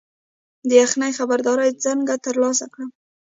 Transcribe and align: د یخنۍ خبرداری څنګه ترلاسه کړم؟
د 0.67 0.69
یخنۍ 0.81 1.11
خبرداری 1.19 1.71
څنګه 1.83 2.13
ترلاسه 2.25 2.65
کړم؟ 2.73 2.89